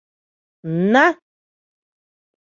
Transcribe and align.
Н-на!.. 0.77 1.05